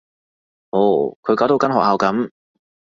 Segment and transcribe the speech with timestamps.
[0.71, 2.31] 哦，佢搞到間學校噉